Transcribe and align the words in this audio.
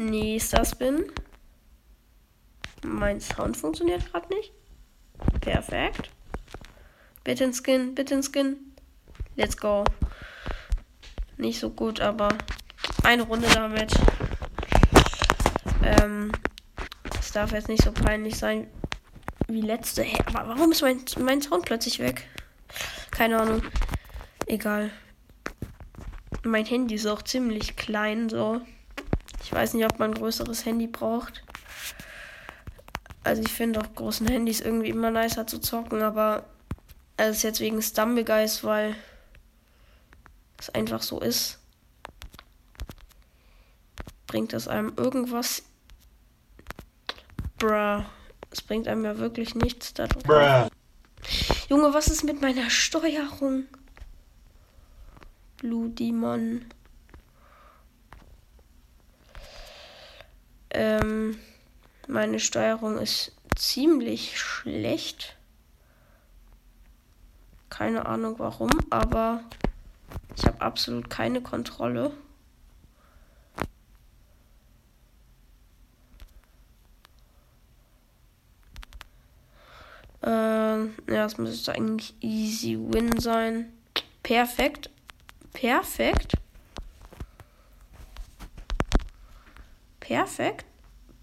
Nächster 0.00 0.64
Spin. 0.64 1.12
Mein 2.82 3.20
Sound 3.20 3.54
funktioniert 3.54 4.10
gerade 4.10 4.34
nicht. 4.34 4.50
Perfekt. 5.42 6.08
Bitte 7.22 7.44
ein 7.44 7.52
Skin, 7.52 7.94
bitte 7.94 8.14
ein 8.14 8.22
Skin. 8.22 8.56
Let's 9.36 9.58
go. 9.58 9.84
Nicht 11.36 11.60
so 11.60 11.68
gut, 11.68 12.00
aber 12.00 12.30
eine 13.02 13.24
Runde 13.24 13.46
damit. 13.52 13.92
Ähm, 15.84 16.32
es 17.20 17.32
darf 17.32 17.52
jetzt 17.52 17.68
nicht 17.68 17.84
so 17.84 17.92
peinlich 17.92 18.38
sein 18.38 18.68
wie 19.48 19.60
letzte. 19.60 20.02
Hey, 20.02 20.18
aber 20.24 20.48
warum 20.48 20.72
ist 20.72 20.80
mein, 20.80 21.04
mein 21.18 21.42
Sound 21.42 21.66
plötzlich 21.66 21.98
weg? 21.98 22.26
Keine 23.10 23.38
Ahnung. 23.38 23.60
Egal. 24.46 24.92
Mein 26.42 26.64
Handy 26.64 26.94
ist 26.94 27.06
auch 27.06 27.20
ziemlich 27.20 27.76
klein, 27.76 28.30
so. 28.30 28.62
Ich 29.42 29.52
weiß 29.52 29.74
nicht, 29.74 29.84
ob 29.84 29.98
man 29.98 30.10
ein 30.10 30.14
größeres 30.14 30.64
Handy 30.64 30.86
braucht. 30.86 31.42
Also 33.24 33.42
ich 33.42 33.52
finde 33.52 33.80
auch 33.80 33.94
großen 33.94 34.26
Handys 34.26 34.60
irgendwie 34.60 34.88
immer 34.88 35.10
nicer 35.10 35.46
zu 35.46 35.58
zocken, 35.58 36.02
aber 36.02 36.46
es 37.16 37.38
ist 37.38 37.42
jetzt 37.42 37.60
wegen 37.60 37.82
Stumblegeist, 37.82 38.64
weil 38.64 38.96
es 40.58 40.70
einfach 40.70 41.02
so 41.02 41.20
ist. 41.20 41.58
Bringt 44.26 44.52
das 44.52 44.68
einem 44.68 44.92
irgendwas? 44.96 45.62
Bruh. 47.58 48.04
Es 48.50 48.62
bringt 48.62 48.88
einem 48.88 49.04
ja 49.04 49.18
wirklich 49.18 49.54
nichts 49.54 49.94
darüber. 49.94 50.68
Junge, 51.68 51.94
was 51.94 52.08
ist 52.08 52.24
mit 52.24 52.40
meiner 52.40 52.68
Steuerung? 52.70 53.64
Blue 55.58 55.90
Demon. 55.90 56.64
Ähm, 60.70 61.36
meine 62.08 62.40
Steuerung 62.40 62.98
ist 62.98 63.32
ziemlich 63.56 64.38
schlecht. 64.38 65.36
Keine 67.68 68.06
Ahnung 68.06 68.34
warum, 68.38 68.70
aber 68.90 69.42
ich 70.36 70.44
habe 70.44 70.60
absolut 70.60 71.10
keine 71.10 71.40
Kontrolle. 71.40 72.12
Ähm, 80.22 80.94
ja, 81.08 81.24
es 81.24 81.38
müsste 81.38 81.72
eigentlich 81.72 82.14
easy 82.20 82.78
win 82.78 83.18
sein. 83.18 83.72
Perfekt. 84.22 84.90
Perfekt. 85.52 86.39
Perfekt. 90.10 90.66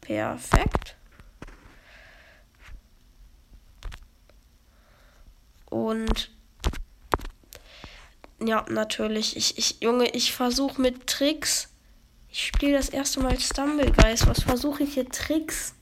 Perfekt. 0.00 0.96
Und 5.70 6.32
ja, 8.44 8.66
natürlich. 8.68 9.36
Ich, 9.36 9.56
ich, 9.56 9.80
Junge, 9.80 10.08
ich 10.10 10.32
versuche 10.32 10.80
mit 10.80 11.06
Tricks. 11.06 11.68
Ich 12.28 12.44
spiele 12.44 12.76
das 12.76 12.88
erste 12.88 13.20
Mal 13.20 13.38
Stumblegeist. 13.38 14.26
Was 14.26 14.42
versuche 14.42 14.82
ich 14.82 14.94
hier 14.94 15.08
Tricks? 15.08 15.76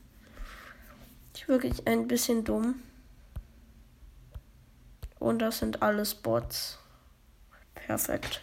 Ich 1.35 1.49
wirklich 1.49 1.87
ein 1.87 2.07
bisschen 2.07 2.45
dumm. 2.45 2.83
Und 5.19 5.39
das 5.39 5.61
sind 5.61 5.81
alles 5.81 6.15
Bots. 6.15 6.79
Perfekt. 7.75 8.43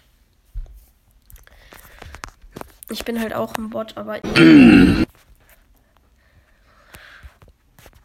Ich 2.90 3.04
bin 3.06 3.20
halt 3.20 3.34
auch 3.34 3.56
ein 3.56 3.70
Bot, 3.70 3.98
aber 3.98 4.24
ich. 4.24 4.38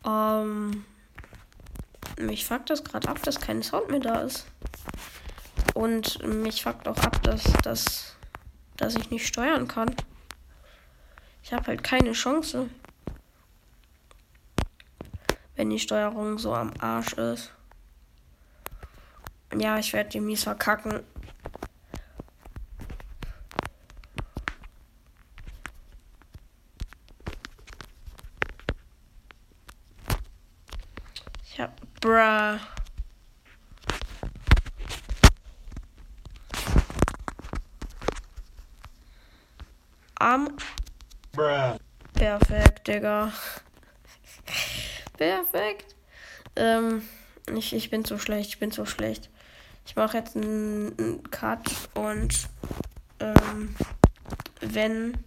ähm, 0.06 0.84
mich 2.18 2.44
fuckt 2.44 2.70
das 2.70 2.82
gerade 2.84 3.08
ab, 3.08 3.22
dass 3.22 3.40
kein 3.40 3.62
Sound 3.62 3.90
mehr 3.90 4.00
da 4.00 4.22
ist. 4.22 4.46
Und 5.74 6.22
mich 6.26 6.62
fuckt 6.62 6.88
auch 6.88 6.98
ab, 6.98 7.22
dass, 7.22 7.44
dass, 7.62 8.16
dass 8.76 8.96
ich 8.96 9.10
nicht 9.10 9.26
steuern 9.26 9.68
kann. 9.68 9.94
Ich 11.42 11.52
habe 11.52 11.66
halt 11.66 11.82
keine 11.82 12.12
Chance. 12.12 12.68
Wenn 15.56 15.70
die 15.70 15.78
Steuerung 15.78 16.38
so 16.38 16.54
am 16.54 16.72
Arsch 16.78 17.12
ist. 17.14 17.52
Ja, 19.56 19.78
ich 19.78 19.92
werde 19.92 20.10
die 20.10 20.20
mies 20.20 20.44
verkacken. 20.44 21.00
Ich 31.44 31.60
hab. 31.60 31.70
Bruh. 32.00 32.58
Arm. 40.22 40.56
Bruh. 41.32 41.76
Perfekt, 42.14 42.86
Digga. 42.86 43.32
Perfekt. 45.16 45.96
Ähm, 46.54 47.02
ich, 47.56 47.74
ich 47.74 47.90
bin 47.90 48.04
so 48.04 48.18
schlecht, 48.18 48.50
ich 48.50 48.58
bin 48.60 48.70
so 48.70 48.86
schlecht. 48.86 49.30
Ich 49.84 49.96
mache 49.96 50.18
jetzt 50.18 50.36
einen, 50.36 50.96
einen 50.96 51.30
Cut 51.30 51.68
und 51.94 52.48
ähm, 53.18 53.74
wenn. 54.60 55.18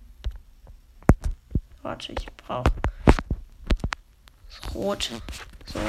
Warte, 1.81 2.13
ich 2.13 2.25
brauche 2.37 2.71
rot. 4.73 5.11
So. 5.65 5.79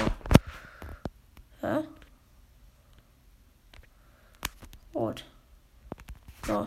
Hä? 1.61 1.85
Rot. 4.95 5.25
So. 6.45 6.67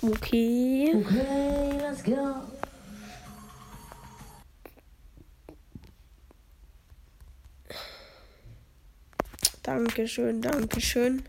Okay. 0.00 0.94
Okay, 0.94 1.78
let's 1.80 2.04
go. 2.04 2.36
Dankeschön, 9.62 10.40
Dankeschön. 10.40 11.24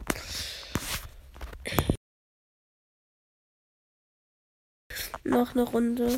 Noch 5.24 5.56
eine 5.56 5.63
Runde. 5.63 6.18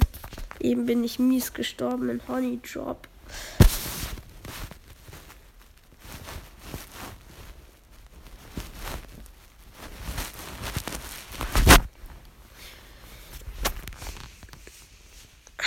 Eben 0.60 0.86
bin 0.86 1.04
ich 1.04 1.20
mies 1.20 1.54
gestorben 1.54 2.10
in 2.10 2.28
Honey 2.28 2.60
Drop. 2.62 3.08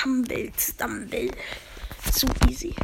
Stumble, 0.04 0.52
Stumble. 0.58 1.30
Zu 2.12 2.26
easy. 2.46 2.74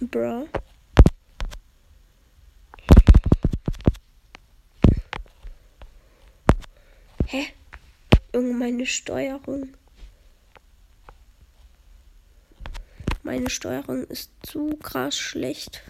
Bruh. 0.00 0.48
Hä? 7.26 7.46
Irgend 8.32 8.58
meine 8.58 8.86
Steuerung. 8.86 9.76
Meine 13.22 13.48
Steuerung 13.48 14.02
ist 14.08 14.32
zu 14.42 14.76
krass 14.82 15.16
schlecht. 15.16 15.84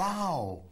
Wow. 0.00 0.62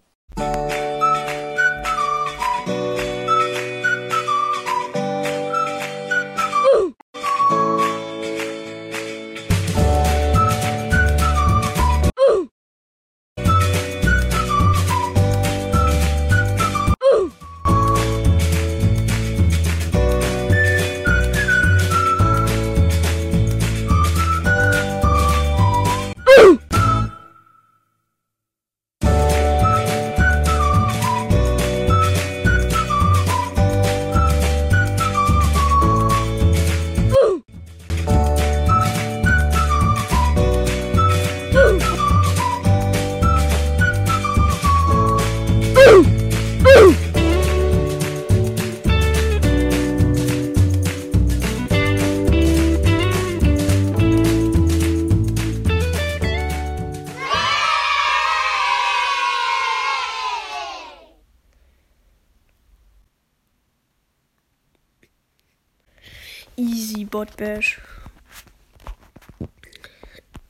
Easy 66.58 67.04
Bot 67.04 67.36
Bash. 67.36 67.78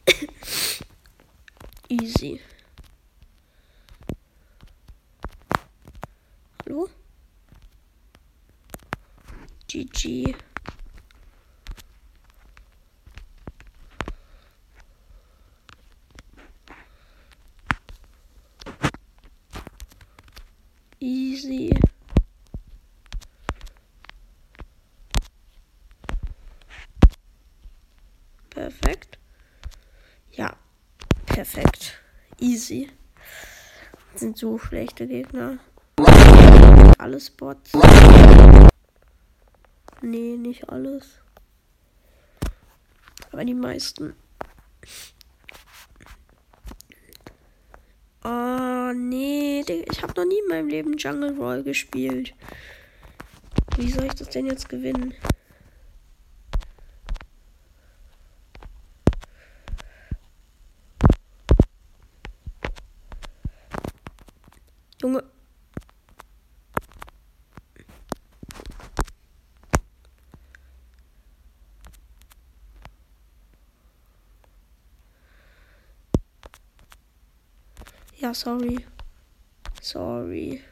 Easy. 1.90 2.40
Perfekt. 28.58 29.20
Ja, 30.32 30.56
perfekt. 31.26 32.02
Easy. 32.40 32.90
Sind 34.16 34.36
so 34.36 34.58
schlechte 34.58 35.06
Gegner. 35.06 35.60
Alles 36.98 37.30
Bots. 37.30 37.70
Nee, 40.02 40.36
nicht 40.36 40.68
alles. 40.68 41.20
Aber 43.30 43.44
die 43.44 43.54
meisten. 43.54 44.16
Oh, 48.24 48.92
nee. 48.92 49.60
Ich 49.88 50.02
habe 50.02 50.14
noch 50.16 50.26
nie 50.26 50.40
in 50.40 50.48
meinem 50.48 50.66
Leben 50.66 50.96
Jungle 50.96 51.36
Roll 51.38 51.62
gespielt. 51.62 52.34
Wie 53.76 53.92
soll 53.92 54.06
ich 54.06 54.14
das 54.14 54.30
denn 54.30 54.46
jetzt 54.46 54.68
gewinnen? 54.68 55.14
Junge. 65.02 65.22
Ja, 78.20 78.34
sorry. 78.34 78.86
Sorry. 79.82 80.64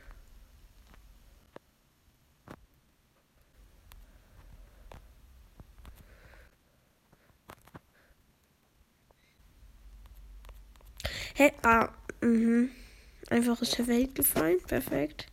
Hä? 11.39 11.51
Ah, 11.63 11.89
mhm. 12.23 12.86
Einfach 13.29 13.61
ist 13.61 13.77
der 13.77 13.87
Welt 13.89 14.15
gefallen. 14.15 14.59
Perfekt. 14.67 15.27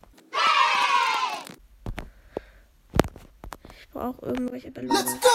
Ich 3.78 3.88
brauche 3.92 4.26
irgendwelche 4.26 4.72
Belohnungen. 4.72 5.04
Let's 5.04 5.20
go! 5.20 5.28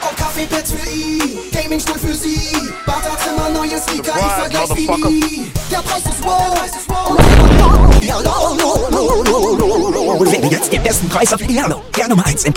Auf 0.00 0.14
Kaffeepads 0.16 0.72
für 0.72 0.88
ihn, 0.90 1.50
Gamingstuhl 1.50 1.98
für 1.98 2.14
sie. 2.14 2.56
Badezimmer, 2.86 3.48
neue 3.50 3.80
Sneaker, 3.80 4.14
ich 4.14 4.32
vergleich 4.32 4.76
wie 4.76 5.08
nie. 5.08 5.52
Der 5.70 5.78
Preis 5.78 6.04
ist 6.06 6.22
wow. 6.22 6.56
Ja, 8.00 8.20
no, 8.22 8.54
no, 8.54 8.88
no, 8.90 9.22
no, 9.24 9.90
no, 9.90 10.18
no. 10.18 10.32
Wähle 10.32 10.46
jetzt 10.46 10.72
den 10.72 10.82
besten 10.84 11.08
Preis 11.08 11.32
auf 11.32 11.40
Piano. 11.40 11.82
Der 11.96 12.06
Nummer 12.08 12.24
1 12.24 12.44
im 12.44 12.54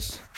Tschüss. 0.00 0.29